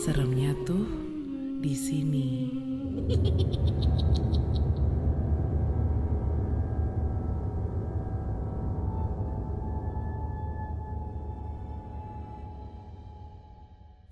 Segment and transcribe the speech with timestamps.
[0.00, 0.86] Seremnya tuh
[1.60, 2.28] di sini.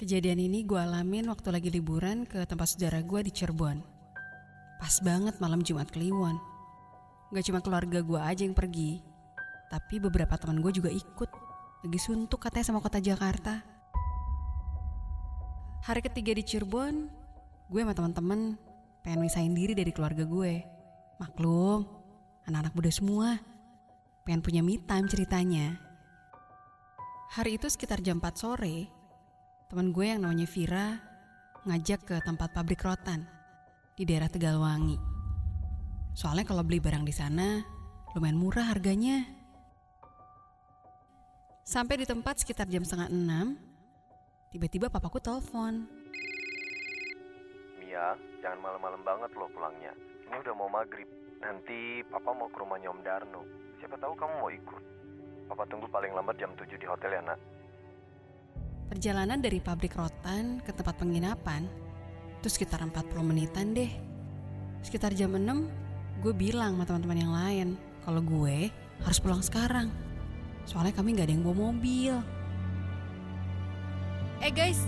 [0.02, 3.78] Kejadian ini gue alamin waktu lagi liburan ke tempat saudara gue di Cirebon.
[4.82, 6.36] Pas banget malam Jumat Kliwon.
[7.30, 8.98] Gak cuma keluarga gue aja yang pergi,
[9.70, 11.30] tapi beberapa teman gue juga ikut.
[11.86, 13.71] Lagi suntuk katanya sama kota Jakarta.
[15.82, 17.10] Hari ketiga di Cirebon,
[17.66, 18.54] gue sama teman-teman
[19.02, 20.62] pengen misahin diri dari keluarga gue.
[21.18, 21.82] Maklum,
[22.46, 23.28] anak-anak muda semua.
[24.22, 25.74] Pengen punya me time ceritanya.
[27.34, 28.86] Hari itu sekitar jam 4 sore,
[29.66, 31.02] teman gue yang namanya Vira
[31.66, 33.26] ngajak ke tempat pabrik rotan
[33.98, 35.02] di daerah Tegalwangi.
[36.14, 37.58] Soalnya kalau beli barang di sana
[38.14, 39.26] lumayan murah harganya.
[41.66, 43.71] Sampai di tempat sekitar jam setengah enam,
[44.52, 45.88] tiba-tiba papaku telepon.
[47.80, 48.12] Mia,
[48.44, 49.96] jangan malam-malam banget loh pulangnya.
[50.28, 51.08] Ini udah mau maghrib.
[51.40, 53.42] Nanti papa mau ke rumahnya Om Darno.
[53.80, 54.82] Siapa tahu kamu mau ikut.
[55.48, 57.40] Papa tunggu paling lambat jam 7 di hotel ya nak.
[58.92, 61.64] Perjalanan dari pabrik rotan ke tempat penginapan
[62.38, 63.88] itu sekitar 40 menitan deh.
[64.84, 67.68] Sekitar jam 6, gue bilang sama teman-teman yang lain
[68.04, 68.68] kalau gue
[69.00, 69.88] harus pulang sekarang.
[70.68, 72.41] Soalnya kami gak ada yang bawa mobil.
[74.42, 74.82] Eh guys,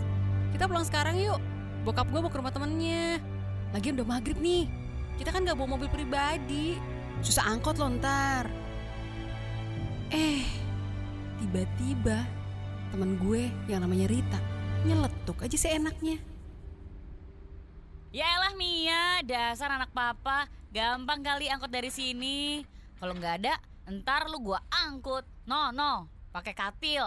[0.51, 1.39] kita pulang sekarang yuk.
[1.87, 3.23] Bokap gue mau ke rumah temennya.
[3.71, 4.67] Lagian udah maghrib nih.
[5.15, 6.75] Kita kan gak bawa mobil pribadi.
[7.23, 8.51] Susah angkot loh ntar.
[10.11, 10.43] Eh,
[11.39, 12.27] tiba-tiba
[12.91, 14.43] temen gue yang namanya Rita
[14.83, 16.19] nyeletuk aja seenaknya.
[18.11, 20.51] Ya elah Mia, dasar anak papa.
[20.75, 22.67] Gampang kali angkut dari sini.
[22.99, 23.55] Kalau nggak ada,
[23.87, 25.23] ntar lu gua angkut.
[25.47, 27.07] No, no, pakai katil.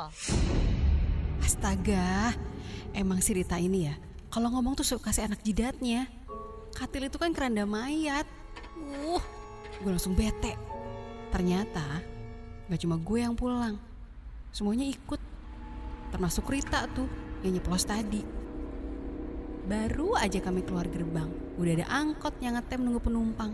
[1.42, 2.34] Astaga,
[2.94, 3.96] emang si Rita ini ya,
[4.30, 6.10] kalau ngomong tuh suka kasih anak jidatnya.
[6.78, 8.30] Katil itu kan keranda mayat.
[8.78, 9.22] Uh,
[9.82, 10.54] gue langsung bete.
[11.34, 12.04] Ternyata
[12.70, 13.82] gak cuma gue yang pulang,
[14.54, 15.20] semuanya ikut.
[16.14, 17.10] Termasuk Rita tuh
[17.44, 18.22] yang nyeplos tadi.
[19.68, 21.28] Baru aja kami keluar gerbang,
[21.60, 23.52] udah ada angkot yang ngetem nunggu penumpang.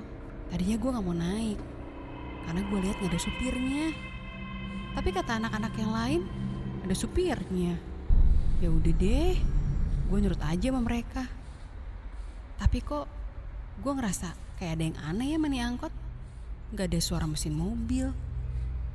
[0.53, 1.57] Tadinya gue gak mau naik,
[2.45, 3.85] karena gue lihat gak ada supirnya.
[4.93, 6.21] Tapi kata anak-anak yang lain,
[6.83, 7.79] ada supirnya.
[8.59, 9.35] Ya udah deh,
[10.07, 11.27] gue nurut aja sama mereka.
[12.59, 13.07] Tapi kok
[13.79, 15.91] gue ngerasa kayak ada yang aneh ya mani angkot.
[16.73, 18.11] Gak ada suara mesin mobil.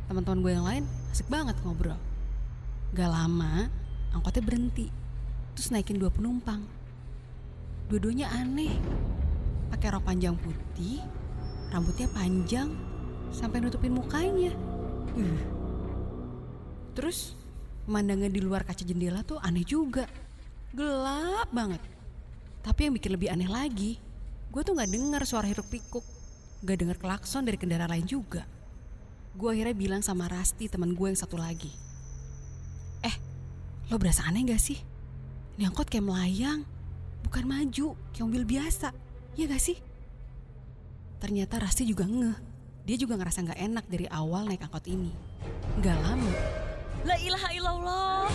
[0.09, 2.00] Teman-teman gue yang lain asik banget ngobrol.
[2.97, 3.69] Gak lama,
[4.12, 4.88] angkotnya berhenti.
[5.55, 6.65] Terus naikin dua penumpang.
[7.88, 8.72] Dua-duanya aneh.
[9.69, 11.05] Pakai rok panjang putih,
[11.69, 12.72] rambutnya panjang,
[13.31, 14.53] sampai nutupin mukanya.
[15.12, 15.41] Uh.
[16.97, 17.38] Terus
[17.88, 20.04] pemandangan di luar kaca jendela tuh aneh juga.
[20.76, 21.81] Gelap banget.
[22.60, 23.97] Tapi yang bikin lebih aneh lagi,
[24.53, 26.04] gue tuh gak dengar suara hiruk pikuk.
[26.60, 28.44] Gak dengar klakson dari kendaraan lain juga.
[29.32, 31.72] Gue akhirnya bilang sama Rasti teman gue yang satu lagi.
[33.00, 33.16] Eh,
[33.88, 34.76] lo berasa aneh gak sih?
[35.56, 36.69] Ini angkot kayak melayang,
[37.25, 38.93] bukan maju, kayak mobil biasa.
[39.41, 39.81] Iya gak sih?
[41.25, 42.37] Ternyata Rasti juga ngeh.
[42.84, 45.10] Dia juga ngerasa gak enak dari awal naik angkot ini.
[45.81, 46.32] Gak lama,
[47.06, 48.26] La ilaha illallah.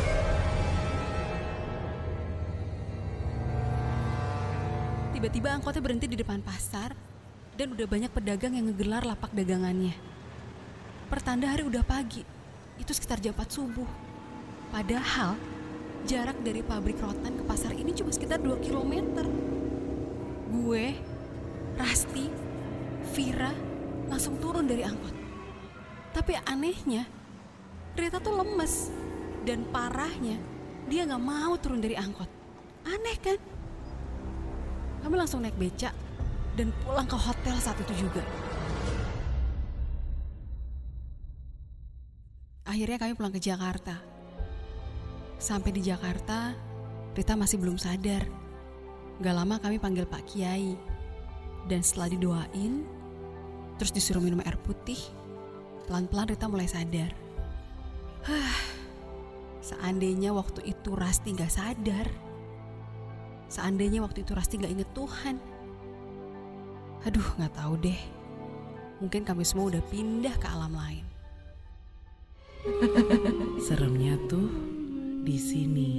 [5.11, 6.91] Tiba-tiba angkotnya berhenti di depan pasar
[7.55, 9.95] dan udah banyak pedagang yang ngegelar lapak dagangannya.
[11.07, 12.25] Pertanda hari udah pagi,
[12.81, 13.87] itu sekitar jam 4 subuh.
[14.73, 15.37] Padahal
[16.03, 19.23] jarak dari pabrik rotan ke pasar ini cuma sekitar 2 km.
[20.49, 20.97] Gue,
[21.77, 22.27] Rasti,
[23.13, 23.53] Vira
[24.09, 25.15] langsung turun dari angkot.
[26.13, 27.05] Tapi anehnya,
[27.93, 28.89] Rita tuh lemes
[29.45, 30.41] dan parahnya
[30.89, 32.27] dia nggak mau turun dari angkot.
[32.89, 33.39] Aneh kan?
[35.05, 35.93] Kami langsung naik becak
[36.57, 38.23] dan pulang ke hotel saat itu juga.
[42.65, 44.01] Akhirnya kami pulang ke Jakarta.
[45.37, 46.55] Sampai di Jakarta,
[47.13, 48.25] Rita masih belum sadar.
[49.21, 50.73] Gak lama kami panggil Pak Kiai.
[51.69, 52.83] Dan setelah didoain,
[53.77, 54.99] terus disuruh minum air putih,
[55.85, 57.22] pelan-pelan Rita mulai sadar.
[59.63, 62.07] Seandainya waktu itu Rasti gak sadar.
[63.51, 65.39] Seandainya waktu itu Rasti gak inget Tuhan.
[67.03, 67.99] Aduh, gak tahu deh.
[69.03, 71.05] Mungkin kami semua udah pindah ke alam lain.
[73.59, 74.47] Seremnya tuh
[75.27, 75.91] di sini.